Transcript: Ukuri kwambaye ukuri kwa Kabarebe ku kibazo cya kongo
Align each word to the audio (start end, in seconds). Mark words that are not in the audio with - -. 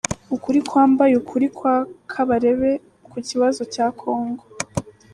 Ukuri 0.35 0.59
kwambaye 0.69 1.13
ukuri 1.21 1.47
kwa 1.57 1.75
Kabarebe 2.11 2.71
ku 3.11 3.17
kibazo 3.27 3.61
cya 3.73 3.87
kongo 3.99 4.43